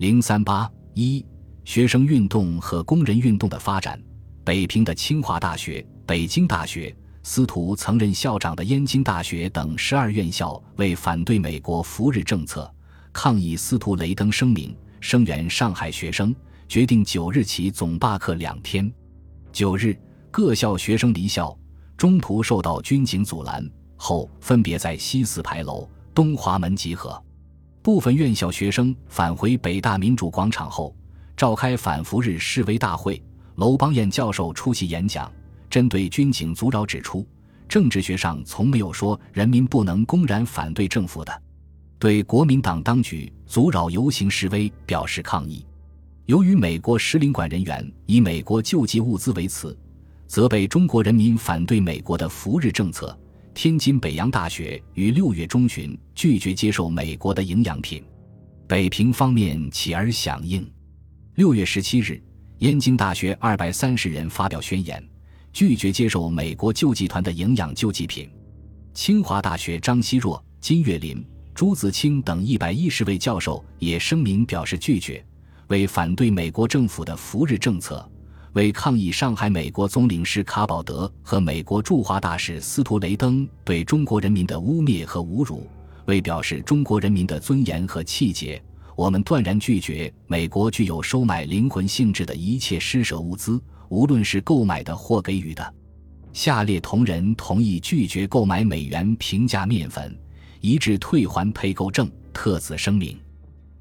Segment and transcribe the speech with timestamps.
[0.00, 1.22] 零三八一
[1.62, 4.02] 学生运动和工人运动的发展。
[4.42, 12.74] 北平的清华大学、北京大学、司徒曾任校长的燕京大学等十二院校为反对美国扶日政策，
[13.12, 16.34] 抗议司徒雷登声明，声援上海学生，
[16.66, 18.90] 决定九日起总罢课两天。
[19.52, 19.94] 九日，
[20.30, 21.54] 各校学生离校，
[21.98, 23.62] 中途受到军警阻拦，
[23.96, 27.22] 后分别在西四牌楼、东华门集合。
[27.82, 30.94] 部分院校学生返回北大民主广场后，
[31.34, 33.20] 召开反服日示威大会。
[33.56, 35.30] 娄邦彦教授出席演讲，
[35.70, 37.26] 针对军警阻扰指出，
[37.66, 41.42] 政治学上从没有说人民不能公然反对政府的，
[41.98, 45.64] 对国民党当局阻扰游行示威表示抗议。
[46.26, 49.76] 由于美国使领馆人员以美国救济物资为词，
[50.26, 53.18] 责备中国人民反对美国的服日政策。
[53.54, 58.02] 天津北洋大学于六月中旬拒绝接受美国的营养品，
[58.66, 60.66] 北平方面起而响应。
[61.34, 62.22] 六月十七日。
[62.58, 65.02] 燕京大学二百三十人发表宣言，
[65.50, 68.28] 拒绝接受美国救济团的营养救济品。
[68.92, 75.24] 清华大学张奚若、金岳霖、朱自清等一百一十位教授也声明表示拒绝，
[75.68, 78.06] 为反对美国政府的扶日政策，
[78.54, 85.68] 为抗议上海美国总领事卡保德和美国驻华大使司徒雷登对中国人民的污蔑和侮辱，
[86.06, 88.60] 为表示中国人民的尊严和气节。
[88.96, 95.74] 我们断然拒绝美国具有收买灵魂性质的一切施舍物资，无论是购买的或给予的。
[96.32, 100.14] 下列同仁同意拒绝购买美元平价面粉，
[100.60, 102.10] 一致退还配购证。
[102.32, 103.18] 特此声明。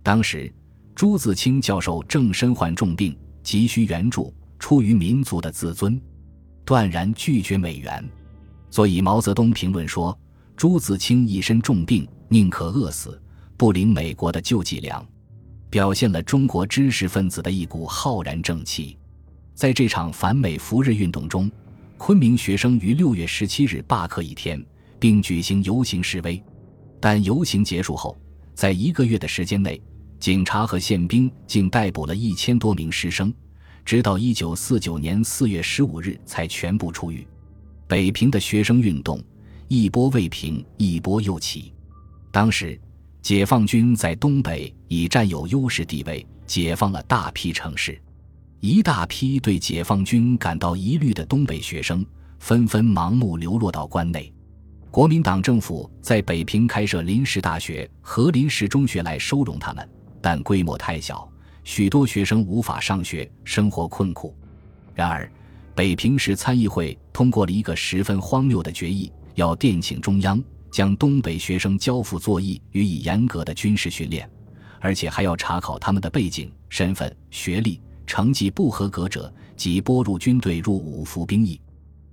[0.03, 0.51] 当时，
[0.93, 5.99] 朱自清教授正身患重病，急需援助，出于民族的自尊，
[6.63, 8.07] 断然拒绝美元。
[8.69, 10.15] 所以毛泽东评论说
[10.55, 13.19] ：“朱自清一身重病，宁可饿死。”
[13.57, 15.05] 不领美国的救济粮，
[15.69, 18.97] 表现了中国知识分子的一股浩然正气。
[19.53, 21.51] 在这场反美扶日运动中，
[21.97, 24.65] 昆明学生于六月十七日罢课一天，
[24.97, 26.41] 并举行游行示威。
[27.01, 28.17] 但游行结束后，
[28.55, 29.81] 在一个月的时间内，
[30.21, 33.33] 警察和宪兵竟逮捕了一千多名师生，
[33.89, 37.25] 直到一九四九年四月十五日才全部出狱。
[37.87, 39.19] 北平的学生运动
[39.67, 41.73] 一波未平，一波又起。
[42.31, 42.79] 当时。
[43.23, 47.99] 解放军在东北已占有优势地位，解放了大批城市，
[48.59, 52.05] 一大批对解放军感到疑虑的东北学生
[52.37, 54.31] 纷纷盲目流落到关内。
[54.89, 59.89] 国民党政府在北平开设临时大学和临时中学来收容他们，
[60.21, 61.29] 但规模太小，
[61.63, 64.35] 许多学生无法上学，生活困苦。
[64.93, 65.31] 然而，
[65.75, 70.43] 北平市参议会通过了一个十分荒谬的决议，要电请中央。
[70.71, 74.29] 将东北学生交付作业，予以严格的军事训练，
[74.79, 81.59] 而且还要查考他们的背景、身份、学历，成绩不合格者即拨入军队入伍服兵役。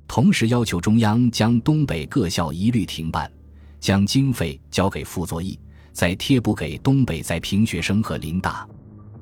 [0.09, 3.31] 同时要求中央将东北各校一律停办，
[3.79, 5.61] 将经费交给傅作义，
[5.93, 8.67] 再贴补给东北在平学生和林大。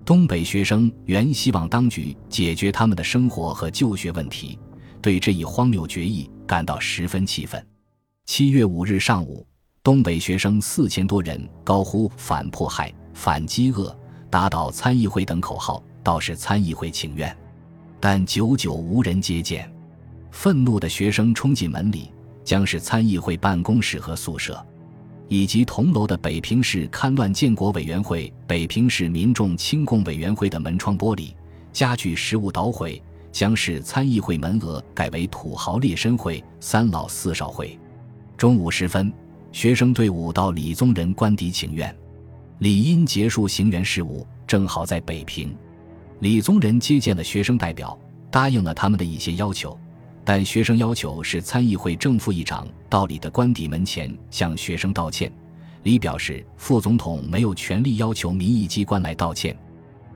[0.05, 4.59] 东北学生原希望当局解决他们的生活和就学问题，
[5.01, 7.67] 对这一荒谬决议感到十分气愤。
[8.27, 9.47] 七月五日上午，
[9.83, 13.97] 东北学生四千多人高呼“反迫害、反饥饿、
[14.29, 17.35] 打倒参议会”等口号，到是参议会请愿，
[17.99, 19.73] 但久久无人接见。
[20.31, 22.11] 愤怒的学生冲进门里，
[22.45, 24.65] 将是参议会办公室和宿舍，
[25.29, 31.35] 以及同楼的北平市戡乱建国委员会、北平市民众清共委员会的门窗玻璃，
[31.73, 33.03] 家具实物捣毁，
[33.33, 37.79] 将市参议会门额改为土豪劣绅会、三老四少会。
[38.37, 39.13] 中午时分，
[39.51, 41.95] 学生队伍到李宗仁官邸请愿。
[42.59, 45.57] 李因结束行员事务，正好在北平。
[46.21, 47.99] 李宗仁接见了学生代表，
[48.31, 49.79] 答应了他们的一些要求，
[50.25, 55.31] 但学生要求是参议会正副议长到李的官邸门前向学生道歉。
[55.83, 59.55] 李表示，副总统没有权利要求民意机关来道歉。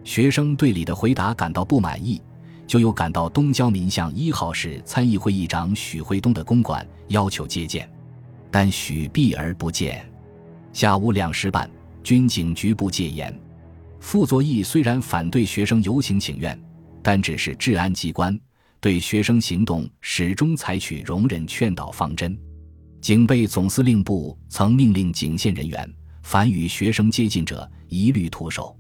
[0.05, 2.23] 学生对李的回答感到不满意，
[2.67, 7.87] 就又赶到东交民巷一号室参议会议长许会东的公馆，要求接见。
[8.51, 10.11] 但许避而不见。
[10.73, 11.71] 下午两时半，
[12.03, 13.39] 军警局部戒严。
[14.01, 16.59] 傅作义虽然反对学生游行请愿，
[17.03, 18.39] 但只是治安机关，
[18.81, 22.39] 对学生行动始终采取容忍劝导方针。
[23.01, 25.93] 警备总司令部曾命令警线人员，
[26.23, 28.77] 凡与学生接近者，一律徒手。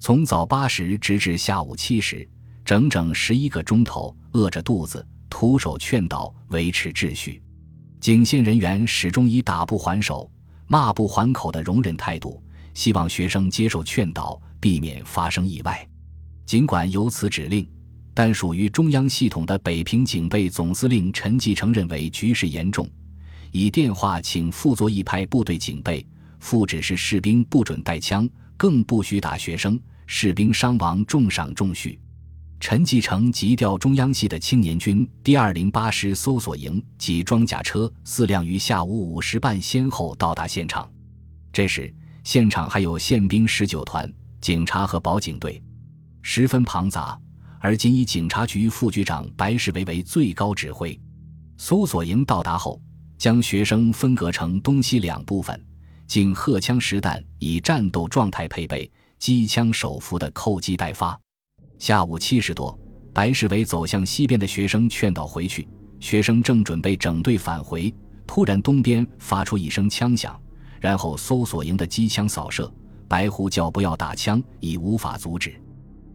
[0.00, 2.28] 从早八时直至下午七时，
[2.64, 7.40] 整整十一个钟头，饿着肚子徒手劝导，维持秩序。
[8.00, 10.28] 警线人员始终以打不还手、
[10.66, 12.42] 骂不还口的容忍态度，
[12.74, 15.88] 希望学生接受劝导，避免发生意外。
[16.44, 17.64] 尽管有此指令，
[18.14, 22.88] 但属于中央系统的北平警备总司令陈继承认为局势严重，
[23.50, 26.06] 以电话请傅作义派部队警备，
[26.40, 31.98] 副指示士兵不准带枪，更不许打学生，士兵伤亡重赏重叙。
[32.60, 40.88] 陈继承急调中央系的青年军第二零八师搜索营及装甲车四辆于下午五时半先后到达现场。
[41.52, 41.92] 这时，
[42.22, 44.08] 现场还有宪兵十九团、
[44.40, 45.60] 警察和保警队，
[46.22, 47.18] 十分庞杂。
[47.62, 50.98] 而仅以警察局副局长白世维为最高指挥。
[51.56, 52.82] 搜索营到达后，
[53.16, 55.64] 将学生分隔成东西两部分，
[56.08, 61.18] 经荷枪实弹，以战斗状态配备，机枪手扶的扣击待发。
[61.78, 62.76] 下午七时多，
[63.14, 65.68] 白世伟走向西边的学生劝导回去。
[66.00, 67.94] 学生正准备整队返回，
[68.26, 70.36] 突然东边发出一声枪响，
[70.80, 72.68] 然后搜索营的机枪扫射，
[73.06, 75.54] 白呼叫不要打枪，已无法阻止。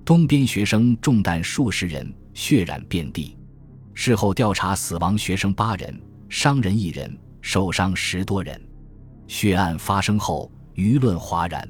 [0.07, 3.35] 东边学生中弹数十人，血染遍地。
[3.93, 8.57] 事后调查，死亡学生八人，伤人一人，受伤十多人。
[9.27, 11.69] 血案发生后，舆论哗然。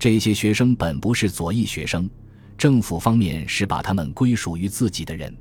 [0.00, 2.10] 这些学生本不是左翼学生。
[2.58, 5.32] 政府方面是把他们归属于自己的人，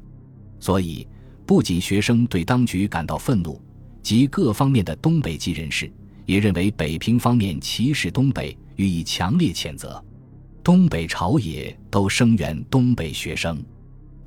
[0.59, 1.07] 所以
[1.47, 3.59] 不仅学生对当局感到愤怒，
[4.03, 5.91] 及各方面的东北籍人士
[6.27, 10.05] 也认为北平方面歧视东北，予以强烈谴责。
[10.63, 13.63] 东北朝野都声援东北学生。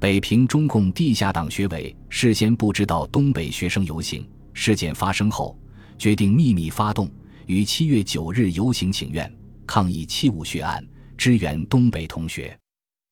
[0.01, 5.57] 北平中共地下党学委事先不知道东北学生游行事件发生后，
[5.97, 7.09] 决定秘密发动，
[7.47, 9.33] 于七月九日游行请愿，
[9.67, 10.85] 抗议七五血案，
[11.17, 12.59] 支援东北同学。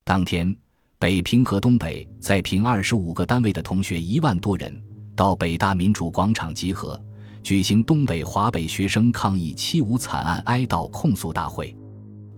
[0.02, 0.54] 当天，
[0.98, 4.76] 北平和东北在平二十五个单位的同学一万多人
[5.14, 7.00] 到北大民主广场集合，
[7.42, 11.76] 举行东北华北学生抗议七五惨案哀悼控诉大会。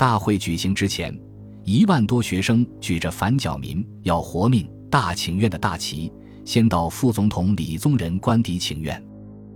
[0.02, 1.16] 大会举行之前，
[1.62, 6.12] 一万多学生举着“反剿民、要活命、大请愿”的大旗，
[6.44, 9.00] 先到副总统李宗仁官邸请愿。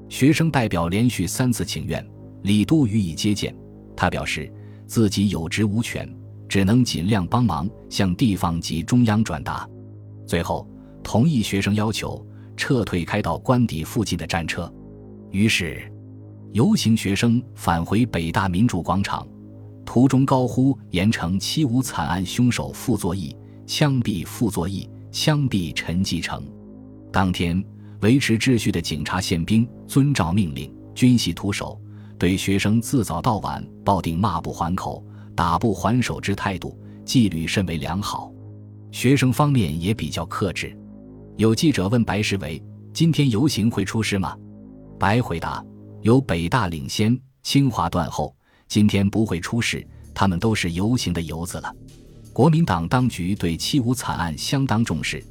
[0.08, 2.08] 学生代表连续三次请愿，
[2.43, 3.52] 李都予以接见。
[3.96, 4.48] 他表示
[4.87, 6.08] 自己有职无权。
[6.48, 9.69] 只能尽量帮忙向地方及中央转达，
[10.28, 10.64] 最后
[11.02, 12.25] 同意学生要求
[12.56, 14.72] 撤退开到官邸附近的战车。
[15.32, 15.93] 于是，
[16.52, 19.26] 游行学生返回北大民主广场，
[19.87, 23.35] 途中高呼“严惩七五惨案凶手傅作义，
[23.67, 26.44] 枪毙傅作义，枪毙陈继承”。
[27.11, 27.65] 当天，
[28.00, 31.81] 维持秩序的警察宪兵遵照命令，军系徒手，
[32.19, 35.03] 对学生自早到晚抱定骂不还口。
[35.35, 38.32] 打不还手之态度，纪律甚为良好。
[38.91, 40.77] 学生方面也比较克制。
[41.37, 42.62] 有记者问白世维
[42.93, 44.37] ：“今天游行会出事吗？”
[44.99, 45.62] 白回答
[46.03, 48.35] ：“由北大领先，清华断后，
[48.69, 49.87] 今天不会出事。
[50.15, 51.75] 他们都是游行的游子了。”
[52.33, 55.25] 国民党当局对七五惨案相当重视，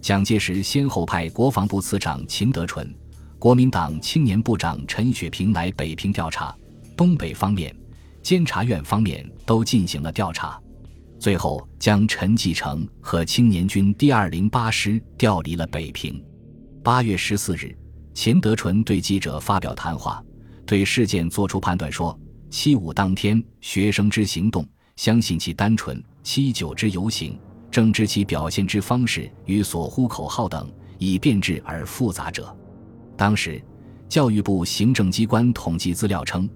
[0.00, 2.94] 蒋介石先后派国防部次长秦德纯、
[3.38, 6.54] 国民党青年部长陈雪平来北平调查。
[6.96, 7.74] 东北方面。
[8.22, 10.60] 监察院方面都进行了调查，
[11.18, 16.22] 最后将陈继承和青年军第二零八师调离了北平。
[16.84, 17.74] 八月十四日，
[18.12, 20.22] 秦德纯对记者发表谈话，
[20.66, 22.14] 对事件作出判断说：
[22.50, 24.66] 七五当天学生之行动，
[24.96, 27.38] 相信其单纯；七九之游行，
[27.70, 32.54] 正知其表现之方式与所呼口号等，以变质而复杂者。
[33.16, 33.62] 当时，
[34.08, 36.50] 教育部行政机关统计资料称。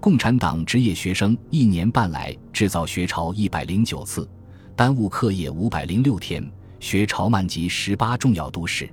[0.00, 4.28] 共产党职业学生一年半来制造学潮一百零九次，
[4.76, 8.88] 耽误课业五百零六天，学潮漫及十八重要都市。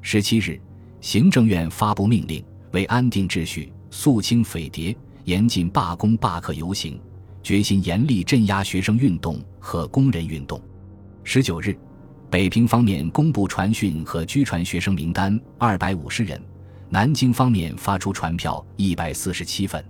[0.00, 0.58] 十七日，
[1.02, 2.42] 行政院发布命令，
[2.72, 4.96] 为安定秩序、肃清匪谍，
[5.28, 6.98] 严禁罢工罢课游行，
[7.42, 10.58] 决心严厉镇压学生运动和工人运动。
[11.22, 11.78] 十九日，
[12.30, 16.42] 北平方面公布传讯和拘传学生名单二百五十人，
[16.88, 19.84] 南京方面发出传票一百四十七份。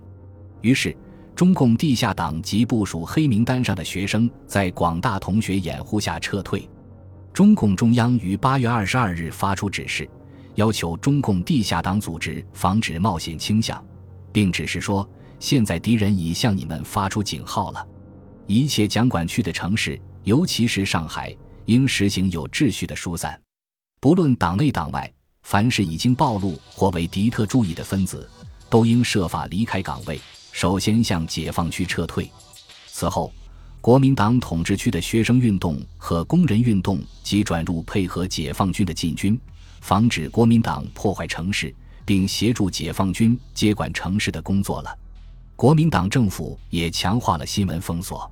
[0.59, 0.93] 于是，
[1.33, 6.69] 中共地下党及部署黑名单上的学生在广大同学掩护下撤退。
[7.31, 10.05] 中共中央于八月二十二日发出指示，
[10.55, 13.81] 要求中共地下党组织防止冒险倾向，
[14.33, 17.85] 并指示说：现在敌人已向你们发出警号了，
[18.45, 23.39] 一切蒋管区的城市，尤其是上海，应实行有秩序的疏散。
[24.01, 25.11] 不论党内党外，
[25.43, 28.29] 凡是已经暴露或为敌特注意的分子，
[28.69, 30.19] 都应设法离开岗位。
[30.51, 32.29] 首先向解放区撤退，
[32.87, 33.31] 此后，
[33.79, 39.39] 国民党统治区的学生运动和工人运动即转入配合解放军的进军，
[39.79, 44.93] 防止国民党破坏城市，并协助解放军接管城市的工作了。
[45.59, 48.31] 国民党政府也强化了新闻封锁。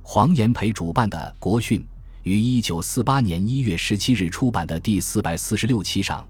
[0.00, 1.78] 黄炎培主办的《国训》
[2.22, 6.26] 于一九四八年一月十七日出版的第四百四十六期上，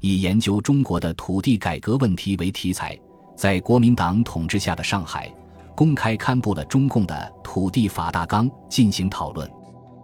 [0.00, 2.98] 以研究中国的土地改革问题为题材，
[3.36, 5.32] 在国民党统治下的上海，
[5.76, 9.48] 公开刊布了中共的土地法大纲进行讨论。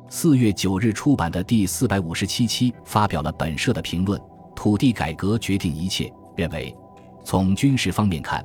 [0.08, 4.22] 四月九日出版的第四百五十七期发表了本社的评论
[4.54, 6.72] ：“土地改革决定一切。”认为，
[7.24, 8.40] 从军事方面看，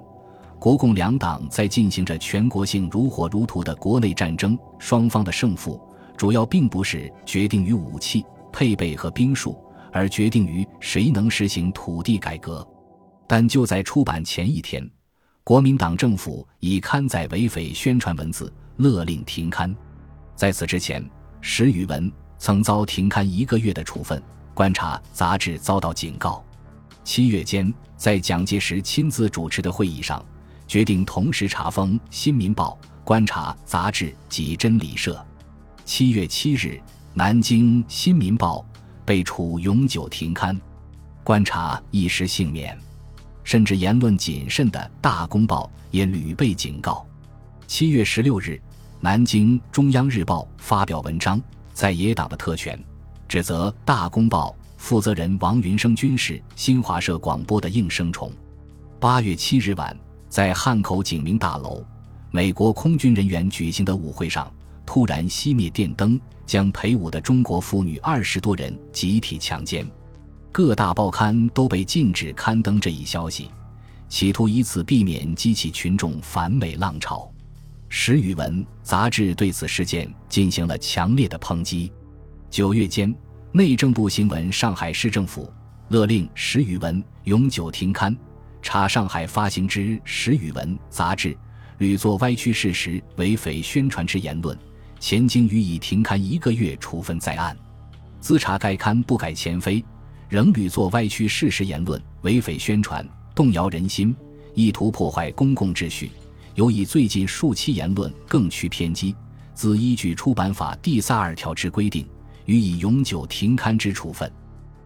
[0.65, 5.79] 国共两党在进行着全国性如火如荼的国内战争，双方的胜负
[6.17, 9.55] 主要并不是决定于武器配备和兵数，
[9.91, 12.67] 而决定于谁能实行土地改革。
[13.27, 14.83] 但就在出版前一天，
[15.43, 19.71] 国民党政府已刊载违匪宣传文字，勒令停刊。
[20.35, 21.07] 在此之前，
[21.41, 24.19] 石宇文曾遭停刊一个月的处分，
[24.55, 26.43] 《观察》杂志遭到警告。
[27.03, 30.25] 七月间，在蒋介石亲自主持的会议上，
[30.67, 35.13] 决定同时查封《新民报》《观察》杂志及《真理社》。
[35.83, 36.81] 七月七日，
[37.13, 38.59] 南京《新民报》
[39.05, 40.55] 被处永久停刊，
[41.23, 42.77] 《观察》一时幸免。
[43.43, 47.05] 甚至言论谨慎的《大公报》也屡被警告。
[47.67, 48.61] 七月十六日。
[49.01, 51.39] 南京中央日报发表文章，
[51.73, 52.81] 在野党的特权，
[53.27, 58.31] 指责《大公报》负责人王云生军事新华社广播的应声虫。
[58.99, 59.95] 八月七日晚，
[60.29, 61.83] 在汉口警明大楼，
[62.31, 64.51] 美国空军人员举行的舞会上，
[64.85, 69.85] 突然熄灭电灯，将陪舞的中国妇女二十多人集体强奸。
[70.51, 73.49] 各大报刊都被禁止刊登这一消息，
[74.07, 77.29] 企图以此避免激起群众反美浪潮。
[77.89, 81.91] 石宇文杂志对此事件进行了强烈的抨击。
[82.49, 83.13] 九月间，
[83.51, 85.51] 内政部新闻上海市政府
[85.89, 88.15] 勒令石宇文永久停刊。
[88.65, 91.37] 查上海发行之史语文杂志
[91.77, 94.57] 屡作歪曲事实、违匪宣传之言论，
[94.99, 97.55] 前经予以停刊一个月，处分在案。
[98.19, 99.85] 自查该刊不改前非，
[100.27, 104.13] 仍屡作歪曲事实言论，违匪宣传，动摇人心，
[104.55, 106.09] 意图破坏公共秩序。
[106.55, 109.15] 尤以最近数期言论更趋偏激，
[109.53, 112.03] 自依据出版法第三二条之规定，
[112.45, 114.29] 予以永久停刊之处分，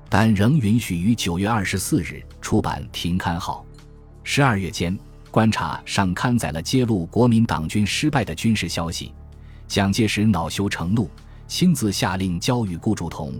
[0.10, 3.66] 但仍允许于九月二十四日出版停刊号。
[4.32, 4.96] 十二月间，
[5.32, 9.12] 观察上刊载了揭露国民党军失败的军事消息。
[9.68, 11.10] 蒋介石恼羞成怒，
[11.48, 13.34] 亲自下令交予顾祝同，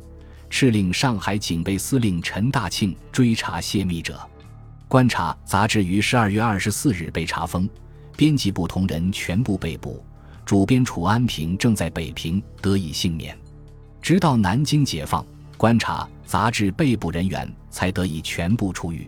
[0.50, 4.20] 敕令上海警备司令陈大庆追查泄密者。
[4.88, 7.70] 观察杂志于十二月二十四日被查封。
[8.18, 10.04] 编辑部同仁全部被捕，
[10.44, 13.38] 主编楚安平正在北平得以幸免，
[14.02, 15.24] 直到南京解放，
[15.56, 19.08] 观察杂志被捕人员才得以全部出狱。